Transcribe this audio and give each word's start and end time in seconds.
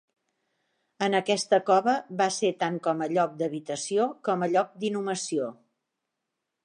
En 1.07 1.17
aquesta 1.17 1.59
cova 1.67 1.93
va 2.21 2.27
ser 2.37 2.51
tant 2.63 2.79
com 2.87 3.03
a 3.03 3.09
lloc 3.13 3.35
d'habitació, 3.43 4.09
com 4.29 4.47
a 4.47 4.49
lloc 4.55 4.73
d'inhumació. 4.85 5.53